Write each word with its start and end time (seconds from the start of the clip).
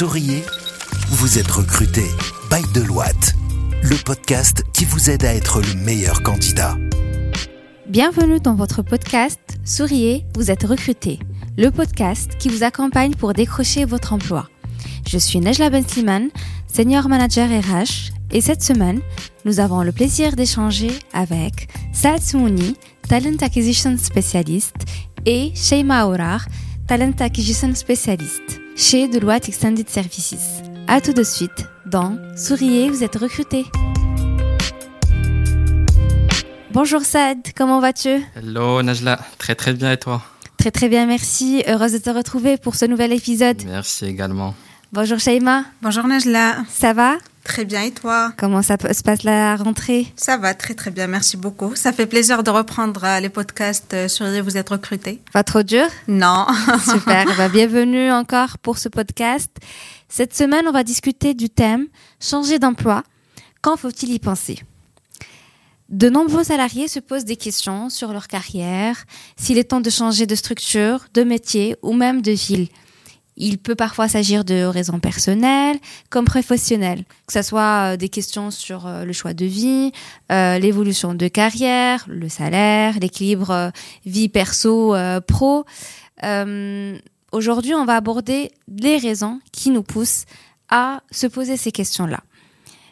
Souriez, 0.00 0.42
vous 1.10 1.38
êtes 1.38 1.50
recruté 1.50 2.04
by 2.50 2.62
Deloitte, 2.72 3.34
le 3.82 4.02
podcast 4.02 4.64
qui 4.72 4.86
vous 4.86 5.10
aide 5.10 5.26
à 5.26 5.34
être 5.34 5.60
le 5.60 5.74
meilleur 5.74 6.22
candidat. 6.22 6.78
Bienvenue 7.86 8.40
dans 8.40 8.54
votre 8.54 8.80
podcast 8.80 9.38
Souriez, 9.62 10.24
vous 10.34 10.50
êtes 10.50 10.62
recruté, 10.62 11.18
le 11.58 11.70
podcast 11.70 12.38
qui 12.38 12.48
vous 12.48 12.62
accompagne 12.62 13.12
pour 13.12 13.34
décrocher 13.34 13.84
votre 13.84 14.14
emploi. 14.14 14.48
Je 15.06 15.18
suis 15.18 15.38
Nejla 15.38 15.68
Ben 15.68 15.86
Sliman, 15.86 16.30
senior 16.66 17.06
manager 17.10 17.46
RH, 17.46 18.10
et 18.30 18.40
cette 18.40 18.62
semaine, 18.62 19.02
nous 19.44 19.60
avons 19.60 19.82
le 19.82 19.92
plaisir 19.92 20.34
d'échanger 20.34 20.92
avec 21.12 21.68
Saad 21.92 22.22
Souni, 22.22 22.74
Talent 23.06 23.36
Acquisition 23.42 23.98
Specialist, 23.98 24.76
et 25.26 25.52
Sheima 25.54 26.06
Ourar, 26.06 26.46
Talent 26.86 27.12
Acquisition 27.20 27.74
Specialist 27.74 28.59
chez 28.80 29.08
Deloitte 29.08 29.46
Extended 29.46 29.86
Services. 29.90 30.62
À 30.88 31.02
tout 31.02 31.12
de 31.12 31.22
suite 31.22 31.66
dans 31.84 32.16
Souriez, 32.34 32.88
vous 32.88 33.04
êtes 33.04 33.14
recruté. 33.16 33.66
Bonjour 36.72 37.02
Saad, 37.02 37.38
comment 37.54 37.80
vas-tu? 37.80 38.22
Hello 38.34 38.82
Najla, 38.82 39.20
très 39.36 39.54
très 39.54 39.74
bien 39.74 39.92
et 39.92 39.98
toi? 39.98 40.22
Très 40.56 40.70
très 40.70 40.88
bien, 40.88 41.04
merci. 41.04 41.62
Heureuse 41.68 41.92
de 41.92 41.98
te 41.98 42.08
retrouver 42.08 42.56
pour 42.56 42.74
ce 42.74 42.86
nouvel 42.86 43.12
épisode. 43.12 43.62
Merci 43.66 44.06
également. 44.06 44.54
Bonjour 44.92 45.20
Shaima. 45.20 45.66
Bonjour 45.82 46.04
Najla. 46.08 46.64
Ça 46.68 46.92
va? 46.92 47.14
Très 47.44 47.64
bien 47.64 47.82
et 47.82 47.92
toi? 47.92 48.32
Comment 48.36 48.60
ça 48.60 48.76
se 48.76 49.02
passe 49.04 49.22
la 49.22 49.54
rentrée? 49.54 50.12
Ça 50.16 50.36
va 50.36 50.52
très 50.52 50.74
très 50.74 50.90
bien, 50.90 51.06
merci 51.06 51.36
beaucoup. 51.36 51.76
Ça 51.76 51.92
fait 51.92 52.06
plaisir 52.06 52.42
de 52.42 52.50
reprendre 52.50 53.04
euh, 53.04 53.20
les 53.20 53.28
podcasts 53.28 53.94
euh, 53.94 54.08
sur 54.08 54.26
Vous 54.42 54.56
êtes 54.56 54.68
recruté. 54.68 55.22
Pas 55.32 55.44
trop 55.44 55.62
dur? 55.62 55.86
Non. 56.08 56.44
Super, 56.84 57.24
bah, 57.36 57.48
bienvenue 57.48 58.10
encore 58.10 58.58
pour 58.58 58.78
ce 58.78 58.88
podcast. 58.88 59.52
Cette 60.08 60.34
semaine, 60.34 60.66
on 60.66 60.72
va 60.72 60.82
discuter 60.82 61.34
du 61.34 61.50
thème 61.50 61.86
changer 62.20 62.58
d'emploi. 62.58 63.04
Quand 63.62 63.76
faut-il 63.76 64.12
y 64.12 64.18
penser? 64.18 64.58
De 65.88 66.08
nombreux 66.08 66.42
salariés 66.42 66.88
se 66.88 66.98
posent 66.98 67.24
des 67.24 67.36
questions 67.36 67.90
sur 67.90 68.12
leur 68.12 68.26
carrière, 68.26 69.04
s'il 69.36 69.56
est 69.56 69.70
temps 69.70 69.80
de 69.80 69.90
changer 69.90 70.26
de 70.26 70.34
structure, 70.34 71.06
de 71.14 71.22
métier 71.22 71.76
ou 71.82 71.92
même 71.92 72.22
de 72.22 72.32
ville. 72.32 72.66
Il 73.42 73.56
peut 73.56 73.74
parfois 73.74 74.06
s'agir 74.06 74.44
de 74.44 74.64
raisons 74.64 75.00
personnelles 75.00 75.78
comme 76.10 76.26
professionnelles, 76.26 77.04
que 77.26 77.32
ce 77.32 77.40
soit 77.40 77.92
euh, 77.92 77.96
des 77.96 78.10
questions 78.10 78.50
sur 78.50 78.86
euh, 78.86 79.04
le 79.04 79.14
choix 79.14 79.32
de 79.32 79.46
vie, 79.46 79.92
euh, 80.30 80.58
l'évolution 80.58 81.14
de 81.14 81.26
carrière, 81.26 82.04
le 82.06 82.28
salaire, 82.28 82.98
l'équilibre 83.00 83.72
vie 84.04 84.28
perso-pro. 84.28 85.64
Aujourd'hui, 87.32 87.74
on 87.74 87.84
va 87.86 87.96
aborder 87.96 88.50
les 88.68 88.98
raisons 88.98 89.40
qui 89.52 89.70
nous 89.70 89.84
poussent 89.84 90.26
à 90.68 91.00
se 91.10 91.26
poser 91.26 91.56
ces 91.56 91.72
questions-là. 91.72 92.20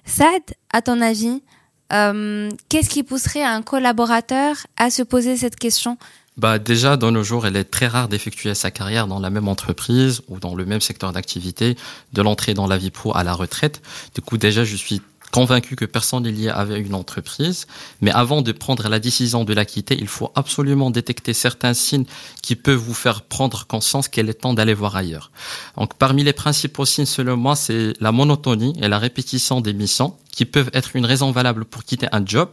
Sad, 0.06 0.42
à 0.72 0.80
ton 0.80 1.02
avis, 1.02 1.42
qu'est-ce 1.90 2.88
qui 2.88 3.02
pousserait 3.02 3.42
un 3.42 3.60
collaborateur 3.60 4.56
à 4.78 4.90
se 4.90 5.02
poser 5.02 5.36
cette 5.36 5.56
question 5.56 5.98
bah 6.38 6.60
déjà, 6.60 6.96
dans 6.96 7.10
nos 7.10 7.24
jours, 7.24 7.46
il 7.48 7.56
est 7.56 7.64
très 7.64 7.88
rare 7.88 8.08
d'effectuer 8.08 8.54
sa 8.54 8.70
carrière 8.70 9.08
dans 9.08 9.18
la 9.18 9.28
même 9.28 9.48
entreprise 9.48 10.22
ou 10.28 10.38
dans 10.38 10.54
le 10.54 10.64
même 10.64 10.80
secteur 10.80 11.12
d'activité, 11.12 11.76
de 12.12 12.22
l'entrée 12.22 12.54
dans 12.54 12.68
la 12.68 12.78
vie 12.78 12.90
pro 12.92 13.14
à 13.16 13.24
la 13.24 13.32
retraite. 13.32 13.82
Du 14.14 14.20
coup, 14.20 14.38
déjà, 14.38 14.62
je 14.64 14.76
suis 14.76 15.02
convaincu 15.30 15.76
que 15.76 15.84
personne 15.84 16.24
n'est 16.24 16.32
lié 16.32 16.48
avec 16.48 16.86
une 16.86 16.94
entreprise, 16.94 17.66
mais 18.00 18.10
avant 18.10 18.42
de 18.42 18.52
prendre 18.52 18.88
la 18.88 18.98
décision 18.98 19.44
de 19.44 19.52
la 19.52 19.64
quitter, 19.64 19.96
il 19.98 20.08
faut 20.08 20.30
absolument 20.34 20.90
détecter 20.90 21.32
certains 21.34 21.74
signes 21.74 22.06
qui 22.42 22.56
peuvent 22.56 22.76
vous 22.76 22.94
faire 22.94 23.22
prendre 23.22 23.66
conscience 23.66 24.08
qu'il 24.08 24.28
est 24.28 24.34
temps 24.34 24.54
d'aller 24.54 24.74
voir 24.74 24.96
ailleurs. 24.96 25.30
Donc, 25.76 25.94
parmi 25.94 26.24
les 26.24 26.32
principaux 26.32 26.84
signes, 26.84 27.06
selon 27.06 27.36
moi, 27.36 27.56
c'est 27.56 27.92
la 28.00 28.12
monotonie 28.12 28.74
et 28.80 28.88
la 28.88 28.98
répétition 28.98 29.60
des 29.60 29.72
missions 29.72 30.16
qui 30.30 30.44
peuvent 30.44 30.70
être 30.72 30.94
une 30.94 31.04
raison 31.04 31.32
valable 31.32 31.64
pour 31.64 31.82
quitter 31.82 32.06
un 32.12 32.24
job. 32.24 32.50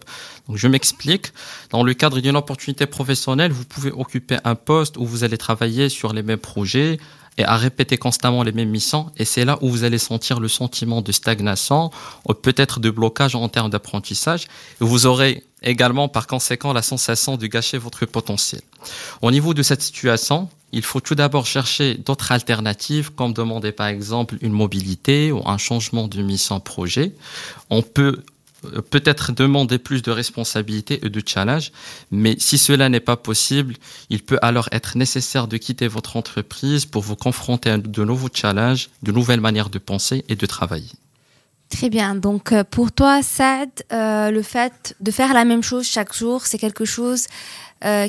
Donc, 0.47 0.57
je 0.57 0.67
m'explique. 0.67 1.27
Dans 1.69 1.83
le 1.83 1.93
cadre 1.93 2.19
d'une 2.19 2.35
opportunité 2.35 2.87
professionnelle, 2.87 3.51
vous 3.51 3.65
pouvez 3.65 3.91
occuper 3.91 4.37
un 4.43 4.55
poste 4.55 4.97
où 4.97 5.05
vous 5.05 5.23
allez 5.23 5.37
travailler 5.37 5.89
sur 5.89 6.11
les 6.11 6.23
mêmes 6.23 6.39
projets, 6.39 6.99
et 7.37 7.43
à 7.43 7.57
répéter 7.57 7.97
constamment 7.97 8.43
les 8.43 8.51
mêmes 8.51 8.69
missions. 8.69 9.11
Et 9.17 9.25
c'est 9.25 9.45
là 9.45 9.57
où 9.61 9.69
vous 9.69 9.83
allez 9.83 9.97
sentir 9.97 10.39
le 10.39 10.47
sentiment 10.47 11.01
de 11.01 11.11
stagnation 11.11 11.91
ou 12.27 12.33
peut-être 12.33 12.79
de 12.79 12.89
blocage 12.89 13.35
en 13.35 13.49
termes 13.49 13.69
d'apprentissage. 13.69 14.47
Vous 14.79 15.05
aurez 15.05 15.43
également 15.61 16.07
par 16.07 16.27
conséquent 16.27 16.73
la 16.73 16.81
sensation 16.81 17.37
de 17.37 17.47
gâcher 17.47 17.77
votre 17.77 18.05
potentiel. 18.05 18.61
Au 19.21 19.31
niveau 19.31 19.53
de 19.53 19.63
cette 19.63 19.81
situation, 19.81 20.47
il 20.71 20.83
faut 20.83 20.99
tout 20.99 21.15
d'abord 21.15 21.45
chercher 21.45 21.95
d'autres 21.95 22.31
alternatives, 22.31 23.11
comme 23.13 23.33
demander 23.33 23.71
par 23.71 23.87
exemple 23.87 24.37
une 24.41 24.51
mobilité 24.51 25.31
ou 25.31 25.41
un 25.45 25.57
changement 25.57 26.07
de 26.07 26.21
mission 26.21 26.59
projet. 26.59 27.13
On 27.69 27.81
peut 27.81 28.23
peut-être 28.89 29.31
demander 29.31 29.77
plus 29.77 30.01
de 30.01 30.11
responsabilités 30.11 31.05
et 31.05 31.09
de 31.09 31.21
challenge, 31.25 31.71
mais 32.11 32.35
si 32.39 32.57
cela 32.57 32.89
n'est 32.89 32.99
pas 32.99 33.17
possible, 33.17 33.75
il 34.09 34.23
peut 34.23 34.39
alors 34.41 34.69
être 34.71 34.97
nécessaire 34.97 35.47
de 35.47 35.57
quitter 35.57 35.87
votre 35.87 36.17
entreprise 36.17 36.85
pour 36.85 37.01
vous 37.01 37.15
confronter 37.15 37.69
à 37.69 37.77
de 37.77 38.03
nouveaux 38.03 38.29
challenges, 38.33 38.89
de 39.03 39.11
nouvelles 39.11 39.41
manières 39.41 39.69
de 39.69 39.79
penser 39.79 40.23
et 40.29 40.35
de 40.35 40.45
travailler. 40.45 40.91
Très 41.69 41.89
bien. 41.89 42.15
Donc 42.15 42.51
euh, 42.51 42.63
pour 42.63 42.91
toi, 42.91 43.23
Sad, 43.23 43.69
euh, 43.91 44.29
le 44.29 44.41
fait 44.43 44.95
de 45.01 45.11
faire 45.11 45.33
la 45.33 45.45
même 45.45 45.63
chose 45.63 45.85
chaque 45.87 46.13
jour, 46.13 46.45
c'est 46.45 46.59
quelque 46.59 46.85
chose 46.85 47.27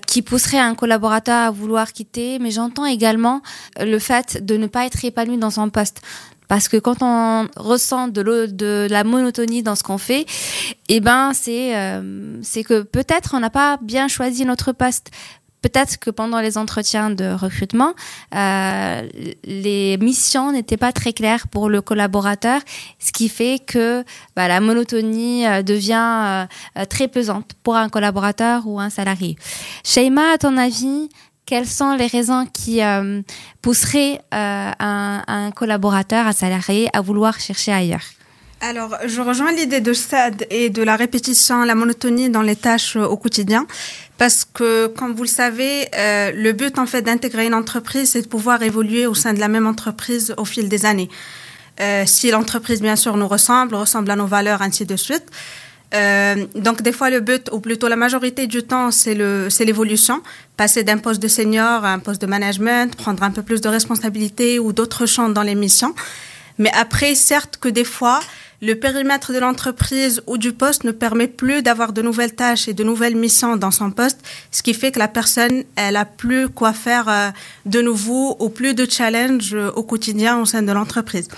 qui 0.06 0.22
pousserait 0.22 0.58
un 0.58 0.74
collaborateur 0.74 1.48
à 1.48 1.50
vouloir 1.50 1.92
quitter, 1.92 2.38
mais 2.38 2.50
j'entends 2.50 2.86
également 2.86 3.42
le 3.78 3.98
fait 3.98 4.42
de 4.44 4.56
ne 4.56 4.66
pas 4.66 4.86
être 4.86 5.04
épanoui 5.04 5.36
dans 5.36 5.50
son 5.50 5.68
poste. 5.68 6.00
Parce 6.48 6.68
que 6.68 6.76
quand 6.76 6.98
on 7.02 7.48
ressent 7.56 8.08
de, 8.08 8.46
de 8.46 8.86
la 8.88 9.04
monotonie 9.04 9.62
dans 9.62 9.74
ce 9.74 9.82
qu'on 9.82 9.98
fait, 9.98 10.26
eh 10.88 11.00
ben 11.00 11.32
c'est 11.34 11.76
euh, 11.76 12.38
c'est 12.42 12.62
que 12.62 12.82
peut-être 12.82 13.34
on 13.34 13.40
n'a 13.40 13.50
pas 13.50 13.78
bien 13.82 14.08
choisi 14.08 14.44
notre 14.44 14.72
poste. 14.72 15.10
Peut-être 15.62 15.98
que 15.98 16.10
pendant 16.10 16.40
les 16.40 16.58
entretiens 16.58 17.10
de 17.10 17.32
recrutement, 17.32 17.94
euh, 18.34 19.02
les 19.44 19.96
missions 19.98 20.52
n'étaient 20.52 20.76
pas 20.76 20.92
très 20.92 21.12
claires 21.12 21.48
pour 21.48 21.68
le 21.68 21.80
collaborateur, 21.80 22.60
ce 22.98 23.10
qui 23.10 23.28
fait 23.28 23.60
que 23.64 24.04
bah, 24.36 24.48
la 24.48 24.60
monotonie 24.60 25.46
euh, 25.46 25.62
devient 25.62 26.46
euh, 26.78 26.84
très 26.86 27.08
pesante 27.08 27.52
pour 27.62 27.76
un 27.76 27.88
collaborateur 27.88 28.66
ou 28.66 28.78
un 28.78 28.90
salarié. 28.90 29.36
Sheima, 29.84 30.32
à 30.34 30.38
ton 30.38 30.56
avis, 30.56 31.08
quelles 31.46 31.68
sont 31.68 31.94
les 31.94 32.08
raisons 32.08 32.44
qui 32.52 32.82
euh, 32.82 33.22
pousseraient 33.62 34.20
euh, 34.34 34.70
un, 34.78 35.22
un, 35.26 35.50
collaborateur, 35.52 36.26
un 36.26 36.32
salarié 36.32 36.88
à 36.92 37.00
vouloir 37.00 37.38
chercher 37.38 37.72
ailleurs? 37.72 38.02
Alors, 38.60 38.96
je 39.06 39.20
rejoins 39.20 39.52
l'idée 39.52 39.80
de 39.80 39.92
SAD 39.92 40.46
et 40.50 40.70
de 40.70 40.82
la 40.82 40.96
répétition, 40.96 41.62
la 41.64 41.74
monotonie 41.74 42.30
dans 42.30 42.42
les 42.42 42.56
tâches 42.56 42.96
euh, 42.96 43.04
au 43.04 43.16
quotidien, 43.16 43.66
parce 44.18 44.44
que, 44.44 44.86
comme 44.86 45.14
vous 45.14 45.24
le 45.24 45.28
savez, 45.28 45.88
euh, 45.94 46.32
le 46.32 46.52
but 46.52 46.78
en 46.78 46.86
fait 46.86 47.02
d'intégrer 47.02 47.46
une 47.46 47.54
entreprise, 47.54 48.12
c'est 48.12 48.22
de 48.22 48.28
pouvoir 48.28 48.62
évoluer 48.62 49.06
au 49.06 49.14
sein 49.14 49.34
de 49.34 49.40
la 49.40 49.48
même 49.48 49.66
entreprise 49.66 50.34
au 50.38 50.44
fil 50.44 50.68
des 50.68 50.86
années. 50.86 51.10
Euh, 51.80 52.04
si 52.06 52.30
l'entreprise, 52.30 52.80
bien 52.80 52.96
sûr, 52.96 53.16
nous 53.16 53.28
ressemble, 53.28 53.74
ressemble 53.74 54.10
à 54.10 54.16
nos 54.16 54.26
valeurs, 54.26 54.62
ainsi 54.62 54.86
de 54.86 54.96
suite. 54.96 55.24
Euh, 55.94 56.46
donc 56.56 56.82
des 56.82 56.92
fois 56.92 57.10
le 57.10 57.20
but, 57.20 57.48
ou 57.52 57.60
plutôt 57.60 57.88
la 57.88 57.96
majorité 57.96 58.46
du 58.46 58.62
temps, 58.62 58.90
c'est 58.90 59.14
l'évolution, 59.14 60.22
passer 60.56 60.82
d'un 60.82 60.98
poste 60.98 61.22
de 61.22 61.28
senior 61.28 61.84
à 61.84 61.92
un 61.92 61.98
poste 62.00 62.20
de 62.20 62.26
management, 62.26 62.96
prendre 62.96 63.22
un 63.22 63.30
peu 63.30 63.42
plus 63.42 63.60
de 63.60 63.68
responsabilités 63.68 64.58
ou 64.58 64.72
d'autres 64.72 65.06
champs 65.06 65.28
dans 65.28 65.42
les 65.42 65.54
missions. 65.54 65.94
Mais 66.58 66.72
après, 66.72 67.14
certes 67.14 67.58
que 67.60 67.68
des 67.68 67.84
fois, 67.84 68.20
le 68.62 68.74
périmètre 68.74 69.32
de 69.32 69.38
l'entreprise 69.38 70.22
ou 70.26 70.38
du 70.38 70.52
poste 70.52 70.84
ne 70.84 70.92
permet 70.92 71.28
plus 71.28 71.62
d'avoir 71.62 71.92
de 71.92 72.02
nouvelles 72.02 72.34
tâches 72.34 72.68
et 72.68 72.74
de 72.74 72.84
nouvelles 72.84 73.16
missions 73.16 73.56
dans 73.56 73.70
son 73.70 73.90
poste, 73.90 74.18
ce 74.50 74.62
qui 74.62 74.72
fait 74.72 74.92
que 74.92 74.98
la 74.98 75.08
personne, 75.08 75.64
elle 75.76 75.96
a 75.96 76.04
plus 76.04 76.48
quoi 76.48 76.72
faire 76.72 77.08
euh, 77.08 77.30
de 77.66 77.82
nouveau 77.82 78.36
ou 78.40 78.48
plus 78.48 78.74
de 78.74 78.88
challenge 78.88 79.54
euh, 79.54 79.70
au 79.72 79.82
quotidien 79.82 80.40
au 80.40 80.46
sein 80.46 80.62
de 80.62 80.72
l'entreprise. 80.72 81.28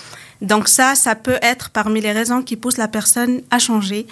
Donc 0.42 0.68
ça, 0.68 0.94
ça 0.94 1.16
peut 1.16 1.38
être 1.42 1.70
parmi 1.70 2.00
les 2.00 2.12
raisons 2.12 2.42
qui 2.42 2.56
poussent 2.56 2.76
la 2.76 2.88
personne 2.88 3.40
à 3.50 3.58
changer 3.58 4.06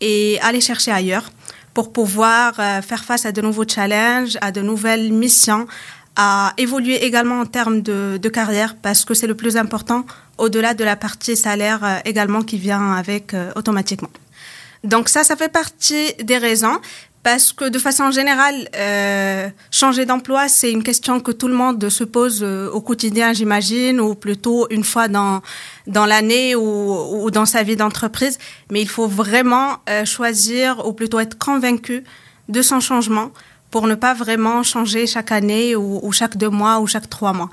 et 0.00 0.38
aller 0.40 0.62
chercher 0.62 0.90
ailleurs 0.90 1.30
pour 1.74 1.92
pouvoir 1.92 2.54
euh, 2.58 2.80
faire 2.80 3.04
face 3.04 3.26
à 3.26 3.32
de 3.32 3.42
nouveaux 3.42 3.68
challenges, 3.68 4.38
à 4.40 4.52
de 4.52 4.62
nouvelles 4.62 5.12
missions, 5.12 5.66
à 6.16 6.54
évoluer 6.56 7.04
également 7.04 7.40
en 7.40 7.46
termes 7.46 7.82
de 7.82 8.28
carrière 8.28 8.74
parce 8.74 9.04
que 9.04 9.14
c'est 9.14 9.28
le 9.28 9.36
plus 9.36 9.56
important 9.56 10.04
au-delà 10.38 10.74
de 10.74 10.84
la 10.84 10.96
partie 10.96 11.36
salaire 11.36 11.84
euh, 11.84 11.98
également 12.04 12.42
qui 12.42 12.58
vient 12.58 12.92
avec 12.92 13.34
euh, 13.34 13.50
automatiquement. 13.56 14.10
Donc 14.84 15.08
ça, 15.08 15.24
ça 15.24 15.36
fait 15.36 15.52
partie 15.52 16.14
des 16.22 16.38
raisons 16.38 16.78
parce 17.24 17.52
que 17.52 17.68
de 17.68 17.78
façon 17.80 18.12
générale, 18.12 18.68
euh, 18.76 19.48
changer 19.72 20.06
d'emploi, 20.06 20.48
c'est 20.48 20.70
une 20.70 20.84
question 20.84 21.18
que 21.20 21.32
tout 21.32 21.48
le 21.48 21.54
monde 21.54 21.88
se 21.88 22.04
pose 22.04 22.44
au 22.44 22.80
quotidien, 22.80 23.32
j'imagine, 23.32 24.00
ou 24.00 24.14
plutôt 24.14 24.68
une 24.70 24.84
fois 24.84 25.08
dans 25.08 25.42
dans 25.88 26.06
l'année 26.06 26.54
ou, 26.54 27.28
dans 27.30 27.44
sa 27.44 27.64
vie 27.64 27.76
d'entreprise. 27.76 28.38
Mais 28.70 28.80
il 28.80 28.88
faut 28.88 29.08
vraiment 29.08 29.78
choisir, 30.04 30.86
ou 30.86 30.92
plutôt 30.92 31.18
être 31.18 31.36
convaincu 31.36 32.04
de 32.48 32.62
son 32.62 32.78
changement 32.78 33.32
pour 33.72 33.88
ne 33.88 33.96
pas 33.96 34.14
vraiment 34.14 34.62
changer 34.62 35.06
chaque 35.06 35.32
année 35.32 35.74
ou 35.76 36.10
chaque 36.12 36.36
deux 36.36 36.50
mois 36.50 36.78
ou 36.78 36.86
chaque 36.86 37.10
trois 37.10 37.32
mois. 37.32 37.50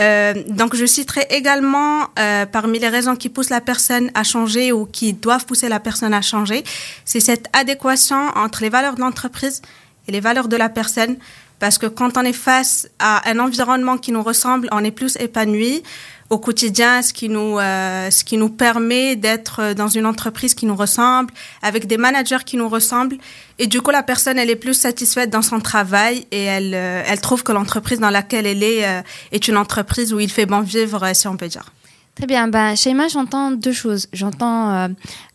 Euh, 0.00 0.34
donc, 0.48 0.76
je 0.76 0.86
citerai 0.86 1.26
également 1.30 2.06
euh, 2.18 2.46
parmi 2.46 2.78
les 2.78 2.88
raisons 2.88 3.16
qui 3.16 3.28
poussent 3.28 3.50
la 3.50 3.60
personne 3.60 4.10
à 4.14 4.22
changer 4.22 4.72
ou 4.72 4.86
qui 4.86 5.12
doivent 5.12 5.44
pousser 5.44 5.68
la 5.68 5.80
personne 5.80 6.14
à 6.14 6.22
changer, 6.22 6.62
c'est 7.04 7.20
cette 7.20 7.48
adéquation 7.52 8.28
entre 8.36 8.62
les 8.62 8.68
valeurs 8.68 8.94
de 8.94 9.00
l'entreprise 9.00 9.60
et 10.06 10.12
les 10.12 10.20
valeurs 10.20 10.48
de 10.48 10.56
la 10.56 10.68
personne. 10.68 11.16
Parce 11.58 11.78
que 11.78 11.86
quand 11.86 12.16
on 12.16 12.22
est 12.22 12.32
face 12.32 12.88
à 13.00 13.28
un 13.28 13.40
environnement 13.40 13.98
qui 13.98 14.12
nous 14.12 14.22
ressemble, 14.22 14.68
on 14.70 14.84
est 14.84 14.92
plus 14.92 15.16
épanoui 15.16 15.82
au 16.30 16.38
quotidien, 16.38 17.00
ce 17.02 17.12
qui 17.12 17.28
nous, 17.28 17.58
euh, 17.58 18.10
ce 18.10 18.22
qui 18.22 18.36
nous 18.36 18.50
permet 18.50 19.16
d'être 19.16 19.72
dans 19.74 19.88
une 19.88 20.04
entreprise 20.04 20.54
qui 20.54 20.66
nous 20.66 20.76
ressemble, 20.76 21.32
avec 21.62 21.86
des 21.86 21.96
managers 21.96 22.44
qui 22.44 22.56
nous 22.56 22.68
ressemblent. 22.68 23.16
Et 23.58 23.66
du 23.66 23.80
coup, 23.80 23.90
la 23.90 24.02
personne, 24.02 24.38
elle 24.38 24.50
est 24.50 24.56
plus 24.56 24.74
satisfaite 24.74 25.30
dans 25.30 25.42
son 25.42 25.60
travail 25.60 26.26
et 26.30 26.44
elle, 26.44 26.74
euh, 26.74 27.02
elle 27.06 27.20
trouve 27.20 27.42
que 27.42 27.52
l'entreprise 27.52 27.98
dans 27.98 28.10
laquelle 28.10 28.46
elle 28.46 28.62
est 28.62 28.86
euh, 28.86 29.00
est 29.32 29.48
une 29.48 29.56
entreprise 29.56 30.12
où 30.12 30.20
il 30.20 30.30
fait 30.30 30.46
bon 30.46 30.60
vivre, 30.60 31.10
si 31.14 31.26
on 31.28 31.36
peut 31.36 31.48
dire. 31.48 31.72
Très 32.14 32.26
bien. 32.26 32.48
Ben, 32.48 32.76
chez 32.76 32.90
Emma, 32.90 33.08
j'entends 33.08 33.52
deux 33.52 33.72
choses. 33.72 34.08
J'entends, 34.12 34.88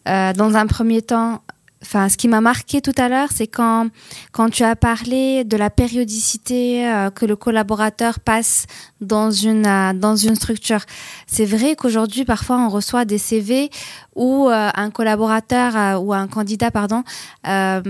dans 0.05 0.55
un 0.55 0.67
premier 0.67 1.01
temps, 1.01 1.41
enfin, 1.83 2.09
ce 2.09 2.17
qui 2.17 2.27
m'a 2.27 2.41
marqué 2.41 2.81
tout 2.81 2.93
à 2.97 3.09
l'heure, 3.09 3.29
c'est 3.33 3.47
quand, 3.47 3.89
quand 4.31 4.49
tu 4.49 4.63
as 4.63 4.75
parlé 4.75 5.43
de 5.43 5.57
la 5.57 5.69
périodicité 5.69 6.87
euh, 6.87 7.09
que 7.09 7.25
le 7.25 7.35
collaborateur 7.35 8.19
passe 8.19 8.65
dans 9.01 9.31
une, 9.31 9.67
euh, 9.67 9.93
dans 9.93 10.15
une 10.15 10.35
structure. 10.35 10.79
C'est 11.27 11.45
vrai 11.45 11.75
qu'aujourd'hui, 11.75 12.23
parfois, 12.25 12.57
on 12.57 12.69
reçoit 12.69 13.05
des 13.05 13.17
CV 13.17 13.69
où 14.15 14.47
euh, 14.47 14.69
un 14.73 14.89
collaborateur 14.91 16.01
ou 16.01 16.13
un 16.13 16.27
candidat, 16.27 16.71
pardon, 16.71 17.03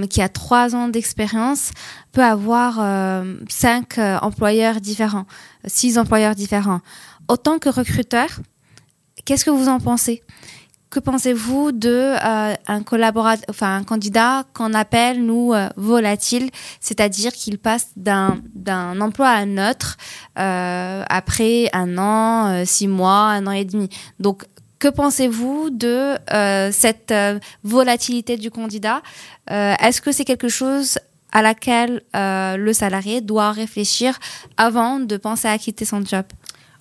qui 0.09 0.21
a 0.21 0.29
trois 0.29 0.75
ans 0.75 0.87
d'expérience 0.87 1.71
peut 2.11 2.23
avoir 2.23 2.81
cinq 3.49 3.97
employeurs 3.97 4.79
différents, 4.81 5.25
six 5.65 5.97
employeurs 5.97 6.35
différents. 6.35 6.81
Autant 7.27 7.59
que 7.59 7.69
recruteur, 7.69 8.27
qu'est-ce 9.25 9.45
que 9.45 9.51
vous 9.51 9.67
en 9.67 9.79
pensez? 9.79 10.23
Que 10.93 10.99
pensez-vous 10.99 11.71
de 11.71 12.13
euh, 12.23 12.53
enfin 13.49 13.77
un 13.77 13.83
candidat 13.83 14.43
qu'on 14.53 14.75
appelle 14.75 15.25
nous 15.25 15.51
euh, 15.51 15.67
volatile, 15.75 16.51
c'est-à-dire 16.79 17.31
qu'il 17.33 17.57
passe 17.57 17.87
d'un 17.95 18.37
d'un 18.53 19.01
emploi 19.01 19.27
à 19.27 19.37
un 19.37 19.71
autre 19.71 19.97
euh, 20.37 21.03
après 21.09 21.67
un 21.73 21.97
an, 21.97 22.63
six 22.65 22.87
mois, 22.87 23.31
un 23.37 23.47
an 23.47 23.51
et 23.51 23.65
demi? 23.65 23.89
Donc 24.19 24.45
que 24.77 24.87
pensez-vous 24.87 25.71
de 25.71 26.15
cette 26.71 27.13
volatilité 27.63 28.37
du 28.37 28.51
candidat? 28.51 29.01
Est-ce 29.49 29.99
que 30.01 30.11
c'est 30.11 30.25
quelque 30.25 30.49
chose 30.49 30.99
à 31.31 31.41
laquelle 31.41 32.01
le 32.13 32.71
salarié 32.73 33.21
doit 33.21 33.51
réfléchir 33.51 34.19
avant 34.57 34.99
de 34.99 35.15
penser 35.17 35.47
à 35.47 35.57
quitter 35.57 35.85
son 35.85 36.05
job? 36.05 36.25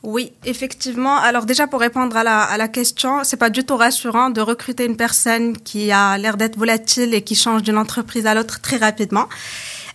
Oui, 0.02 0.32
effectivement. 0.44 1.16
Alors 1.16 1.46
déjà 1.46 1.68
pour 1.68 1.80
répondre 1.80 2.16
à 2.16 2.24
la, 2.24 2.42
à 2.42 2.56
la 2.56 2.66
question, 2.68 3.22
c'est 3.22 3.36
pas 3.36 3.50
du 3.50 3.64
tout 3.64 3.76
rassurant 3.76 4.30
de 4.30 4.40
recruter 4.40 4.84
une 4.84 4.96
personne 4.96 5.56
qui 5.56 5.92
a 5.92 6.18
l'air 6.18 6.36
d'être 6.36 6.58
volatile 6.58 7.14
et 7.14 7.22
qui 7.22 7.36
change 7.36 7.62
d'une 7.62 7.78
entreprise 7.78 8.26
à 8.26 8.34
l'autre 8.34 8.60
très 8.60 8.78
rapidement. 8.78 9.28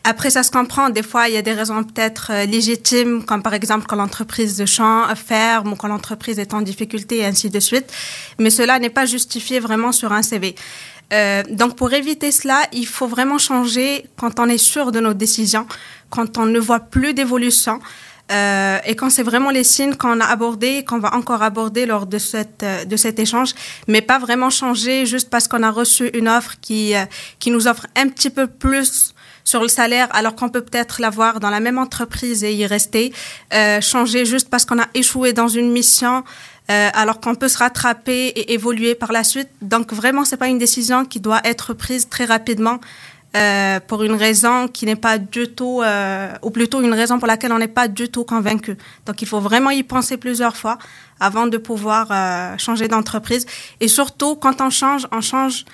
Après, 0.09 0.29
ça 0.29 0.43
se 0.43 0.51
comprend. 0.51 0.89
Des 0.89 1.03
fois, 1.03 1.27
il 1.27 1.33
y 1.33 1.37
a 1.37 1.41
des 1.41 1.51
raisons 1.51 1.83
peut-être 1.83 2.31
euh, 2.31 2.45
légitimes, 2.45 3.25
comme 3.25 3.43
par 3.43 3.53
exemple 3.53 3.85
quand 3.87 3.97
l'entreprise 3.97 4.63
ferme 5.15 5.73
ou 5.73 5.75
quand 5.75 5.89
l'entreprise 5.89 6.39
est 6.39 6.53
en 6.53 6.61
difficulté 6.61 7.17
et 7.17 7.25
ainsi 7.25 7.49
de 7.49 7.59
suite. 7.59 7.91
Mais 8.39 8.49
cela 8.49 8.79
n'est 8.79 8.89
pas 8.89 9.05
justifié 9.05 9.59
vraiment 9.59 9.91
sur 9.91 10.13
un 10.13 10.21
CV. 10.21 10.55
Euh, 11.11 11.43
donc, 11.49 11.75
pour 11.75 11.91
éviter 11.91 12.31
cela, 12.31 12.61
il 12.71 12.87
faut 12.87 13.07
vraiment 13.07 13.37
changer 13.37 14.05
quand 14.17 14.39
on 14.39 14.47
est 14.47 14.57
sûr 14.57 14.93
de 14.93 15.01
nos 15.01 15.13
décisions, 15.13 15.67
quand 16.09 16.37
on 16.37 16.45
ne 16.45 16.59
voit 16.59 16.79
plus 16.79 17.13
d'évolution. 17.13 17.81
Euh, 18.31 18.77
et 18.85 18.95
quand 18.95 19.09
c'est 19.09 19.23
vraiment 19.23 19.51
les 19.51 19.63
signes 19.63 19.95
qu'on 19.95 20.19
a 20.19 20.25
abordés, 20.25 20.83
qu'on 20.83 20.99
va 20.99 21.15
encore 21.15 21.43
aborder 21.43 21.85
lors 21.85 22.05
de, 22.05 22.17
cette, 22.17 22.63
euh, 22.63 22.83
de 22.85 22.97
cet 22.97 23.19
échange, 23.19 23.53
mais 23.87 24.01
pas 24.01 24.19
vraiment 24.19 24.49
changer 24.49 25.05
juste 25.05 25.29
parce 25.29 25.47
qu'on 25.47 25.63
a 25.63 25.71
reçu 25.71 26.09
une 26.13 26.27
offre 26.27 26.55
qui, 26.59 26.93
euh, 26.95 27.05
qui 27.39 27.51
nous 27.51 27.67
offre 27.67 27.87
un 27.95 28.09
petit 28.09 28.29
peu 28.29 28.47
plus 28.47 29.13
sur 29.47 29.61
le 29.61 29.69
salaire, 29.69 30.09
alors 30.11 30.35
qu'on 30.35 30.49
peut 30.49 30.61
peut-être 30.61 30.99
l'avoir 30.99 31.39
dans 31.39 31.49
la 31.49 31.61
même 31.61 31.77
entreprise 31.77 32.43
et 32.43 32.53
y 32.53 32.65
rester. 32.65 33.13
Euh, 33.53 33.79
changer 33.79 34.25
juste 34.25 34.49
parce 34.49 34.65
qu'on 34.65 34.77
a 34.77 34.87
échoué 34.93 35.31
dans 35.31 35.47
une 35.47 35.71
mission, 35.71 36.25
euh, 36.69 36.89
alors 36.93 37.21
qu'on 37.21 37.33
peut 37.33 37.47
se 37.47 37.57
rattraper 37.57 38.27
et 38.27 38.51
évoluer 38.51 38.93
par 38.93 39.13
la 39.13 39.23
suite. 39.23 39.47
Donc 39.61 39.93
vraiment, 39.93 40.25
c'est 40.25 40.35
pas 40.35 40.49
une 40.49 40.57
décision 40.57 41.05
qui 41.05 41.21
doit 41.21 41.39
être 41.45 41.73
prise 41.73 42.09
très 42.09 42.25
rapidement. 42.25 42.81
Euh, 43.37 43.79
pour 43.85 44.03
une 44.03 44.15
raison 44.15 44.67
qui 44.67 44.85
n'est 44.85 44.95
pas 44.95 45.17
du 45.17 45.47
tout, 45.49 45.81
euh, 45.83 46.33
ou 46.41 46.49
plutôt 46.49 46.81
une 46.81 46.93
raison 46.93 47.19
pour 47.19 47.27
laquelle 47.27 47.51
on 47.51 47.59
n'est 47.59 47.67
pas 47.67 47.87
du 47.87 48.09
tout 48.09 48.23
convaincu. 48.23 48.77
Donc 49.05 49.21
il 49.21 49.27
faut 49.27 49.39
vraiment 49.39 49.69
y 49.69 49.83
penser 49.83 50.17
plusieurs 50.17 50.57
fois 50.57 50.77
avant 51.19 51.45
de 51.45 51.57
pouvoir 51.57 52.07
euh, 52.09 52.57
changer 52.57 52.87
d'entreprise. 52.87 53.45
Et 53.79 53.87
surtout, 53.87 54.35
quand 54.35 54.59
on 54.61 54.69
change, 54.69 55.07
on 55.11 55.21
change 55.21 55.65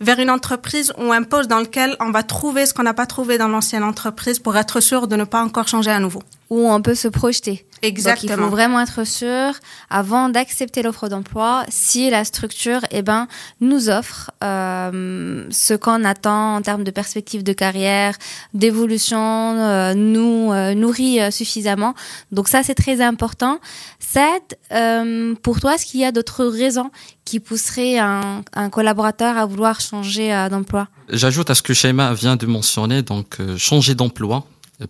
vers 0.00 0.20
une 0.20 0.30
entreprise 0.30 0.92
ou 0.96 1.12
un 1.12 1.24
poste 1.24 1.50
dans 1.50 1.58
lequel 1.58 1.96
on 1.98 2.10
va 2.10 2.22
trouver 2.22 2.66
ce 2.66 2.74
qu'on 2.74 2.84
n'a 2.84 2.94
pas 2.94 3.06
trouvé 3.06 3.36
dans 3.36 3.48
l'ancienne 3.48 3.82
entreprise 3.82 4.38
pour 4.38 4.56
être 4.56 4.80
sûr 4.80 5.08
de 5.08 5.16
ne 5.16 5.24
pas 5.24 5.42
encore 5.42 5.66
changer 5.66 5.90
à 5.90 5.98
nouveau. 5.98 6.22
Où 6.50 6.70
on 6.70 6.80
peut 6.80 6.94
se 6.94 7.08
projeter. 7.08 7.66
Exactement. 7.82 8.28
Donc, 8.28 8.38
il 8.38 8.42
faut 8.44 8.50
vraiment 8.50 8.80
être 8.80 9.06
sûr 9.06 9.52
avant 9.90 10.28
d'accepter 10.28 10.82
l'offre 10.82 11.08
d'emploi 11.08 11.64
si 11.68 12.10
la 12.10 12.24
structure 12.24 12.80
eh 12.90 13.02
ben 13.02 13.28
nous 13.60 13.88
offre 13.88 14.30
euh, 14.42 15.46
ce 15.50 15.74
qu'on 15.74 16.04
attend 16.04 16.56
en 16.56 16.62
termes 16.62 16.84
de 16.84 16.90
perspective 16.90 17.42
de 17.42 17.52
carrière, 17.52 18.16
d'évolution, 18.54 19.18
euh, 19.18 19.94
nous 19.94 20.52
euh, 20.52 20.74
nourrit 20.74 21.20
euh, 21.20 21.30
suffisamment. 21.30 21.94
Donc 22.32 22.48
ça 22.48 22.62
c'est 22.62 22.74
très 22.74 23.00
important. 23.00 23.60
Cette, 23.98 24.58
euh, 24.72 25.34
pour 25.42 25.60
toi, 25.60 25.74
est-ce 25.74 25.86
qu'il 25.86 26.00
y 26.00 26.04
a 26.04 26.12
d'autres 26.12 26.44
raisons 26.44 26.90
qui 27.24 27.40
pousseraient 27.40 27.98
un, 27.98 28.42
un 28.54 28.70
collaborateur 28.70 29.36
à 29.36 29.46
vouloir 29.46 29.80
changer 29.80 30.48
d'emploi? 30.50 30.88
J'ajoute 31.10 31.50
à 31.50 31.54
ce 31.54 31.62
que 31.62 31.74
Shema 31.74 32.14
vient 32.14 32.36
de 32.36 32.46
mentionner, 32.46 33.02
donc 33.02 33.38
changer 33.58 33.94
d'emploi 33.94 34.44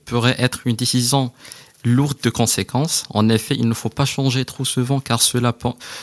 pourrait 0.05 0.37
être 0.39 0.61
une 0.67 0.77
décision 0.77 1.33
lourde 1.95 2.19
de 2.23 2.31
conséquences. 2.31 3.05
En 3.11 3.29
effet, 3.29 3.55
il 3.59 3.69
ne 3.69 3.75
faut 3.75 3.89
pas 3.89 4.05
changer 4.05 4.45
trop 4.45 4.65
souvent 4.65 5.01
car 5.01 5.23
cela 5.23 5.55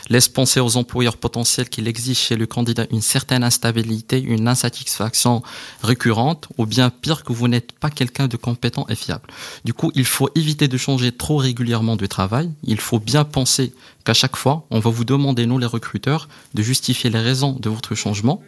laisse 0.10 0.28
penser 0.28 0.60
aux 0.60 0.78
employeurs 0.78 1.18
potentiels 1.18 1.70
qu'il 1.70 1.88
existe 1.88 2.22
chez 2.22 2.36
le 2.36 2.46
candidat 2.46 2.86
une 2.92 3.02
certaine 3.02 3.44
instabilité, 3.44 4.22
une 4.22 4.48
insatisfaction 4.48 5.44
récurrente 5.82 6.48
ou 6.58 6.66
bien 6.66 6.90
pire 6.90 7.24
que 7.24 7.34
vous 7.34 7.48
n'êtes 7.48 7.72
pas 7.74 7.90
quelqu'un 7.90 8.28
de 8.28 8.38
compétent 8.38 8.86
et 8.90 8.96
fiable. 8.96 9.28
Du 9.64 9.74
coup, 9.74 9.92
il 9.96 10.06
faut 10.06 10.30
éviter 10.36 10.68
de 10.68 10.78
changer 10.78 11.12
trop 11.12 11.38
régulièrement 11.38 11.96
de 11.96 12.06
travail. 12.06 12.52
Il 12.64 12.80
faut 12.80 13.00
bien 13.00 13.24
penser 13.24 13.74
qu'à 14.06 14.13
chaque 14.13 14.36
fois, 14.36 14.65
on 14.70 14.80
va 14.80 14.89
vous 14.89 15.04
demander, 15.04 15.46
nous 15.46 15.58
les 15.58 15.65
recruteurs, 15.65 16.30
de 16.54 16.62
justifier 16.62 17.10
les 17.10 17.20
raisons 17.20 17.58
de 17.60 17.70
votre 17.70 17.96
changement. 17.96 18.42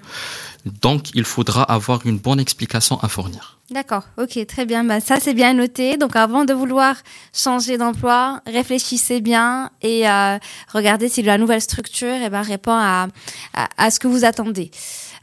Donc, 0.65 1.13
il 1.13 1.23
faudra 1.23 1.63
avoir 1.63 2.05
une 2.05 2.17
bonne 2.17 2.39
explication 2.39 2.99
à 2.99 3.07
fournir. 3.07 3.57
D'accord, 3.69 4.03
ok, 4.17 4.45
très 4.47 4.65
bien. 4.65 4.83
Bah, 4.83 4.99
ça, 4.99 5.19
c'est 5.19 5.33
bien 5.33 5.53
noté. 5.53 5.97
Donc, 5.97 6.15
avant 6.15 6.45
de 6.45 6.53
vouloir 6.53 6.95
changer 7.33 7.77
d'emploi, 7.77 8.41
réfléchissez 8.45 9.19
bien 9.19 9.71
et 9.81 10.09
euh, 10.09 10.37
regardez 10.73 11.09
si 11.09 11.21
la 11.21 11.37
nouvelle 11.37 11.61
structure 11.61 12.15
eh 12.23 12.29
ben, 12.29 12.41
répond 12.41 12.71
à, 12.71 13.07
à, 13.53 13.91
ce 13.91 13.99
que 13.99 14.07
vous 14.07 14.23
attendez. 14.23 14.71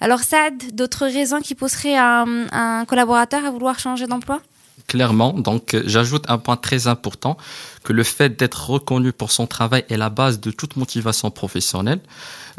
Alors, 0.01 0.21
Sad, 0.21 0.75
d'autres 0.75 1.07
raisons 1.07 1.41
qui 1.41 1.55
pousseraient 1.55 1.97
un, 1.97 2.47
un 2.53 2.85
collaborateur 2.85 3.45
à 3.45 3.51
vouloir 3.51 3.79
changer 3.79 4.07
d'emploi? 4.07 4.41
Clairement, 4.87 5.33
donc 5.33 5.75
j'ajoute 5.87 6.29
un 6.29 6.37
point 6.37 6.57
très 6.57 6.89
important, 6.89 7.39
que 7.85 7.93
le 7.93 8.03
fait 8.03 8.39
d'être 8.39 8.71
reconnu 8.71 9.13
pour 9.13 9.31
son 9.31 9.47
travail 9.47 9.85
est 9.89 9.97
la 9.97 10.11
base 10.11 10.41
de 10.41 10.51
toute 10.51 10.77
motivation 10.77 11.31
professionnelle. 11.31 12.01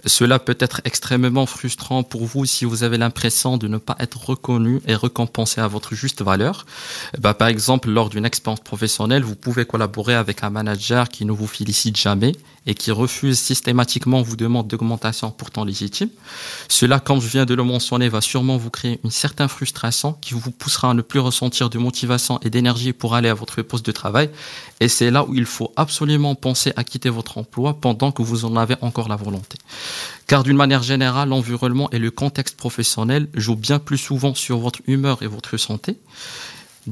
Cela 0.06 0.40
peut 0.40 0.58
être 0.60 0.82
extrêmement 0.84 1.46
frustrant 1.46 2.04
pour 2.04 2.26
vous 2.26 2.46
si 2.46 2.64
vous 2.66 2.84
avez 2.84 2.98
l'impression 2.98 3.58
de 3.58 3.68
ne 3.68 3.78
pas 3.78 3.96
être 4.00 4.30
reconnu 4.30 4.82
et 4.88 4.96
récompensé 4.96 5.62
à 5.62 5.68
votre 5.68 5.96
juste 5.96 6.22
valeur. 6.22 6.66
Bah, 7.18 7.34
par 7.34 7.48
exemple, 7.48 7.90
lors 7.90 8.10
d'une 8.10 8.26
expérience 8.26 8.60
professionnelle, 8.60 9.24
vous 9.24 9.36
pouvez 9.36 9.66
collaborer 9.66 10.14
avec 10.14 10.44
un 10.44 10.50
manager 10.50 11.10
qui 11.10 11.26
ne 11.26 11.32
vous 11.32 11.48
félicite 11.48 11.98
jamais 11.98 12.34
et 12.68 12.74
qui 12.74 12.92
refuse 12.92 13.40
systématiquement 13.40 14.22
vous 14.22 14.36
demande 14.36 14.68
d'augmentation 14.68 15.32
pourtant 15.32 15.64
légitime. 15.64 16.10
Cela, 16.68 17.00
comme 17.00 17.22
je 17.22 17.28
viens 17.28 17.46
de 17.46 17.54
le 17.54 17.64
mentionner, 17.64 18.10
va 18.10 18.22
sûrement 18.22 18.58
vous 18.58 18.72
créer 18.72 19.00
une 19.04 19.12
certaine 19.12 19.48
frustration 19.48 20.14
qui 20.14 20.34
vous 20.34 20.52
poussera 20.52 20.90
à 20.90 20.94
ne 20.94 21.02
plus 21.02 21.20
ressentir 21.20 21.70
de 21.70 21.78
motivation 21.78 22.40
et 22.42 22.50
d'énergie 22.50 22.94
pour 22.94 23.16
aller 23.16 23.30
à 23.30 23.34
votre 23.34 23.62
poste 23.62 23.86
de 23.86 23.92
travail. 23.92 24.30
Et 24.80 24.90
c'est 24.90 25.12
là 25.16 25.24
où 25.28 25.34
il 25.34 25.46
faut 25.46 25.72
absolument 25.78 26.36
penser 26.36 26.74
à 26.76 26.84
quitter 26.84 27.10
votre 27.10 27.38
emploi 27.38 27.70
pendant 27.86 28.12
que 28.12 28.22
vous 28.22 28.44
en 28.44 28.54
avez 28.64 28.76
encore 28.82 29.08
la 29.08 29.16
volonté. 29.16 29.58
Car 30.28 30.44
d'une 30.44 30.58
manière 30.64 30.84
générale, 30.84 31.30
l'environnement 31.30 31.90
et 31.96 32.00
le 32.00 32.12
contexte 32.12 32.58
professionnel 32.58 33.24
jouent 33.34 33.62
bien 33.70 33.80
plus 33.80 34.02
souvent 34.08 34.34
sur 34.36 34.58
votre 34.66 34.82
humeur 34.88 35.24
et 35.24 35.28
votre 35.28 35.56
santé. 35.68 35.92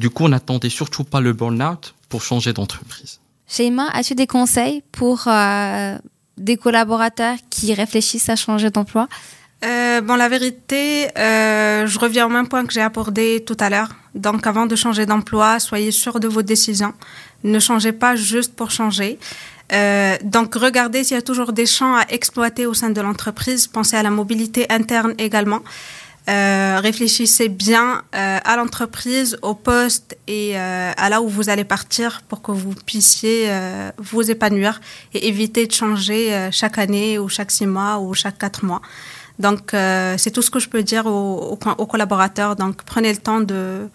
Du 0.03 0.09
coup, 0.09 0.27
n'attendez 0.29 0.69
surtout 0.69 1.03
pas 1.03 1.21
le 1.27 1.33
burn-out 1.33 1.93
pour 2.09 2.21
changer 2.29 2.53
d'entreprise. 2.53 3.19
Sheima, 3.55 3.87
as-tu 3.93 4.15
des 4.15 4.29
conseils 4.37 4.81
pour 4.91 5.27
euh, 5.27 5.97
des 6.37 6.57
collaborateurs 6.65 7.37
qui 7.49 7.73
réfléchissent 7.73 8.29
à 8.29 8.37
changer 8.37 8.69
d'emploi? 8.69 9.07
Euh, 9.63 10.01
bon, 10.01 10.15
la 10.15 10.29
vérité, 10.29 11.07
euh, 11.17 11.87
je 11.87 11.99
reviens 11.99 12.25
au 12.25 12.29
même 12.29 12.47
point 12.47 12.65
que 12.65 12.73
j'ai 12.73 12.81
abordé 12.81 13.43
tout 13.45 13.55
à 13.59 13.69
l'heure. 13.69 13.89
Donc, 14.13 14.45
avant 14.45 14.65
de 14.65 14.75
changer 14.75 15.05
d'emploi, 15.05 15.59
soyez 15.59 15.91
sûr 15.91 16.19
de 16.19 16.27
vos 16.27 16.41
décisions. 16.41 16.93
Ne 17.43 17.59
changez 17.59 17.91
pas 17.91 18.15
juste 18.15 18.55
pour 18.55 18.71
changer. 18.71 19.19
Euh, 19.71 20.17
donc, 20.23 20.55
regardez 20.55 21.03
s'il 21.03 21.15
y 21.15 21.17
a 21.17 21.21
toujours 21.21 21.53
des 21.53 21.65
champs 21.65 21.95
à 21.95 22.05
exploiter 22.09 22.65
au 22.65 22.73
sein 22.73 22.89
de 22.89 23.01
l'entreprise. 23.01 23.67
Pensez 23.67 23.95
à 23.95 24.03
la 24.03 24.09
mobilité 24.09 24.65
interne 24.69 25.13
également. 25.17 25.61
Euh, 26.29 26.79
réfléchissez 26.81 27.49
bien 27.49 28.01
euh, 28.15 28.39
à 28.45 28.55
l'entreprise, 28.55 29.37
au 29.41 29.55
poste 29.55 30.17
et 30.27 30.57
euh, 30.57 30.91
à 30.95 31.09
là 31.09 31.21
où 31.21 31.27
vous 31.27 31.49
allez 31.49 31.65
partir 31.65 32.21
pour 32.29 32.41
que 32.41 32.51
vous 32.51 32.73
puissiez 32.85 33.47
euh, 33.49 33.91
vous 33.97 34.31
épanouir 34.31 34.79
et 35.13 35.27
éviter 35.27 35.67
de 35.67 35.73
changer 35.73 36.33
euh, 36.33 36.49
chaque 36.49 36.77
année 36.77 37.19
ou 37.19 37.27
chaque 37.27 37.51
six 37.51 37.67
mois 37.67 37.99
ou 37.99 38.13
chaque 38.13 38.37
quatre 38.37 38.63
mois. 38.63 38.81
Donc, 39.39 39.71
c'est 40.17 40.31
tout 40.31 40.43
ce 40.43 40.51
que 40.51 40.59
je 40.59 40.69
peux 40.69 40.83
dire 40.83 41.07
aux, 41.07 41.57
aux, 41.57 41.69
aux 41.77 41.85
collaborateurs. 41.87 42.55
Donc, 42.55 42.83
prenez 42.83 43.11
le 43.11 43.17
temps 43.17 43.39
de, 43.39 43.89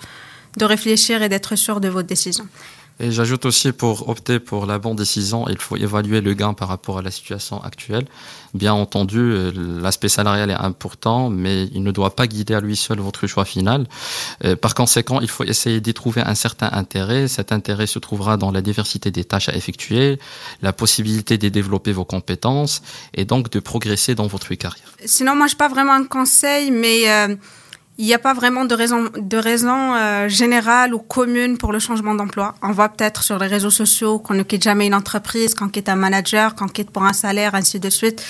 de 0.57 0.65
réfléchir 0.65 1.23
et 1.23 1.29
d'être 1.29 1.55
sûr 1.55 1.81
de 1.81 1.89
votre 1.89 2.09
décision. 2.09 2.47
Et 3.01 3.13
j'ajoute 3.13 3.45
aussi 3.47 3.73
pour 3.73 4.09
opter 4.09 4.41
pour 4.41 4.67
la 4.67 4.79
bonne 4.79 4.97
décision, 4.97 5.49
il 5.49 5.59
faut 5.59 5.77
évaluer 5.77 6.21
le 6.21 6.35
gain 6.35 6.53
par 6.53 6.69
rapport 6.69 6.99
à 6.99 7.03
la 7.03 7.11
situation 7.11 7.63
actuelle. 7.63 8.07
Bien 8.55 8.73
entendu, 8.73 9.19
euh, 9.19 9.53
l'aspect 9.81 10.09
salarial 10.09 10.51
est 10.51 10.55
important, 10.55 11.31
mais 11.31 11.67
il 11.67 11.83
ne 11.83 11.93
doit 11.93 12.17
pas 12.17 12.27
guider 12.27 12.55
à 12.55 12.61
lui 12.61 12.75
seul 12.77 12.99
votre 12.99 13.27
choix 13.27 13.45
final. 13.45 13.87
Euh, 14.45 14.57
par 14.57 14.75
conséquent, 14.75 15.21
il 15.21 15.29
faut 15.29 15.45
essayer 15.45 15.81
d'y 15.81 15.95
trouver 15.95 16.23
un 16.23 16.35
certain 16.35 16.71
intérêt. 16.73 17.29
Cet 17.29 17.53
intérêt 17.53 17.87
se 17.87 17.99
trouvera 17.99 18.37
dans 18.37 18.51
la 18.51 18.63
diversité 18.63 19.11
des 19.11 19.25
tâches 19.25 19.49
à 19.49 19.55
effectuer, 19.55 20.19
la 20.63 20.73
possibilité 20.73 21.39
de 21.39 21.49
développer 21.49 21.93
vos 21.93 22.05
compétences 22.05 22.83
et 23.15 23.25
donc 23.25 23.51
de 23.51 23.61
progresser 23.61 24.15
dans 24.15 24.27
votre 24.27 24.53
carrière. 24.55 24.93
Sinon, 25.05 25.37
moi, 25.37 25.47
je 25.47 25.55
pas 25.55 25.69
vraiment 25.69 25.93
un 25.93 26.05
conseil, 26.05 26.71
mais 26.71 27.11
euh, 27.11 27.37
il 27.99 28.07
n'y 28.07 28.15
a 28.15 28.19
pas 28.19 28.33
vraiment 28.33 28.65
de 28.65 28.75
raison, 28.75 29.11
de 29.17 29.37
raison 29.37 29.95
euh, 29.95 30.29
générale 30.29 30.95
ou 30.95 30.99
commune 30.99 31.59
pour 31.59 31.73
le 31.73 31.81
changement 31.81 32.15
d'emploi. 32.15 32.55
On 32.63 32.71
voit 32.71 32.89
peut-être 32.89 33.23
sur 33.23 33.39
les 33.39 33.49
réseaux 33.49 33.71
sociaux 33.71 34.21
qu'on 34.21 34.35
ne 34.35 34.45
quitte 34.45 34.63
jamais 34.63 34.87
une 34.87 34.95
entreprise, 34.95 35.55
qu'on 35.55 35.69
quitte 35.69 35.89
un 35.89 35.97
manager, 35.97 36.55
qu'on 36.55 36.69
quitte 36.69 36.91
pour 36.91 37.05
un 37.05 37.13
salaire, 37.13 37.55
ainsi 37.55 37.81
de 37.81 37.91
suite. 37.91 38.25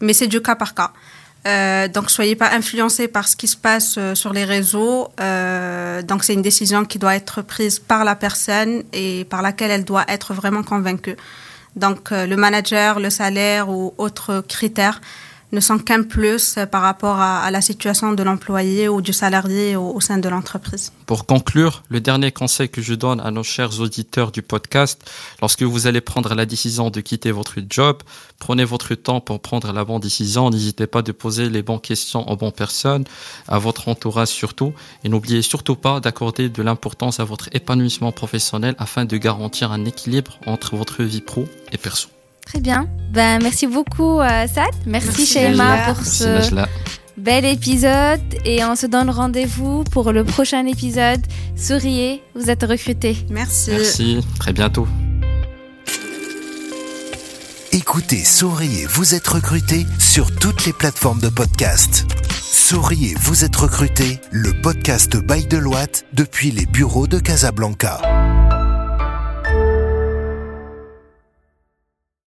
Mais 0.00 0.12
c'est 0.12 0.26
du 0.26 0.42
cas 0.42 0.56
par 0.56 0.74
cas. 0.74 0.92
Euh, 1.46 1.88
donc, 1.88 2.10
soyez 2.10 2.36
pas 2.36 2.50
influencés 2.52 3.08
par 3.08 3.26
ce 3.26 3.36
qui 3.36 3.48
se 3.48 3.56
passe 3.56 3.96
euh, 3.98 4.14
sur 4.14 4.32
les 4.32 4.44
réseaux. 4.44 5.08
Euh, 5.20 6.02
donc, 6.02 6.24
c'est 6.24 6.34
une 6.34 6.42
décision 6.42 6.84
qui 6.84 6.98
doit 6.98 7.16
être 7.16 7.42
prise 7.42 7.78
par 7.78 8.04
la 8.04 8.14
personne 8.14 8.82
et 8.92 9.24
par 9.24 9.42
laquelle 9.42 9.70
elle 9.70 9.84
doit 9.84 10.04
être 10.08 10.34
vraiment 10.34 10.62
convaincue. 10.62 11.16
Donc, 11.74 12.12
euh, 12.12 12.26
le 12.26 12.36
manager, 12.36 13.00
le 13.00 13.10
salaire 13.10 13.70
ou 13.70 13.94
autres 13.98 14.44
critères 14.46 15.00
ne 15.52 15.60
sont 15.60 15.78
qu'un 15.78 16.02
plus 16.02 16.58
par 16.70 16.82
rapport 16.82 17.20
à, 17.20 17.50
la 17.50 17.60
situation 17.60 18.12
de 18.12 18.22
l'employé 18.22 18.88
ou 18.88 19.02
du 19.02 19.12
salarié 19.12 19.76
au, 19.76 19.94
au 19.94 20.00
sein 20.00 20.18
de 20.18 20.28
l'entreprise. 20.28 20.92
Pour 21.06 21.26
conclure, 21.26 21.82
le 21.90 22.00
dernier 22.00 22.32
conseil 22.32 22.70
que 22.70 22.80
je 22.80 22.94
donne 22.94 23.20
à 23.20 23.30
nos 23.30 23.42
chers 23.42 23.80
auditeurs 23.80 24.32
du 24.32 24.42
podcast, 24.42 25.08
lorsque 25.40 25.62
vous 25.62 25.86
allez 25.86 26.00
prendre 26.00 26.34
la 26.34 26.46
décision 26.46 26.88
de 26.90 27.00
quitter 27.00 27.30
votre 27.32 27.56
job, 27.68 28.02
prenez 28.38 28.64
votre 28.64 28.94
temps 28.94 29.20
pour 29.20 29.40
prendre 29.40 29.72
la 29.72 29.84
bonne 29.84 30.00
décision. 30.00 30.48
N'hésitez 30.50 30.86
pas 30.86 31.02
de 31.02 31.12
poser 31.12 31.50
les 31.50 31.62
bonnes 31.62 31.80
questions 31.80 32.28
aux 32.30 32.36
bonnes 32.36 32.52
personnes, 32.52 33.04
à 33.46 33.58
votre 33.58 33.88
entourage 33.88 34.28
surtout, 34.28 34.72
et 35.04 35.08
n'oubliez 35.08 35.42
surtout 35.42 35.76
pas 35.76 36.00
d'accorder 36.00 36.48
de 36.48 36.62
l'importance 36.62 37.20
à 37.20 37.24
votre 37.24 37.48
épanouissement 37.52 38.12
professionnel 38.12 38.74
afin 38.78 39.04
de 39.04 39.16
garantir 39.16 39.70
un 39.70 39.84
équilibre 39.84 40.38
entre 40.46 40.76
votre 40.76 41.02
vie 41.02 41.20
pro 41.20 41.46
et 41.72 41.78
perso. 41.78 42.08
Très 42.46 42.60
bien. 42.60 42.88
Ben, 43.12 43.40
merci 43.42 43.66
beaucoup, 43.66 44.20
euh, 44.20 44.46
Sad. 44.46 44.66
Merci, 44.86 45.08
merci 45.08 45.26
Sheima 45.26 45.76
pour 45.86 45.96
merci, 45.96 46.18
ce 46.18 46.24
Najla. 46.28 46.68
bel 47.16 47.44
épisode. 47.44 48.20
Et 48.44 48.64
on 48.64 48.74
se 48.76 48.86
donne 48.86 49.10
rendez-vous 49.10 49.84
pour 49.84 50.12
le 50.12 50.24
prochain 50.24 50.66
épisode. 50.66 51.20
Souriez, 51.56 52.22
vous 52.34 52.50
êtes 52.50 52.62
recrutés. 52.62 53.16
Merci. 53.30 53.70
Merci. 53.70 54.20
Très 54.38 54.52
bientôt. 54.52 54.86
Écoutez 57.74 58.22
Souriez, 58.22 58.86
vous 58.86 59.14
êtes 59.14 59.26
recruté 59.26 59.86
sur 59.98 60.34
toutes 60.36 60.66
les 60.66 60.74
plateformes 60.74 61.20
de 61.20 61.28
podcast. 61.30 62.04
Souriez, 62.42 63.14
vous 63.20 63.44
êtes 63.44 63.56
recruté, 63.56 64.20
le 64.30 64.52
podcast 64.60 65.16
by 65.16 65.46
Deloitte 65.46 66.04
depuis 66.12 66.50
les 66.50 66.66
bureaux 66.66 67.06
de 67.06 67.18
Casablanca. 67.18 67.98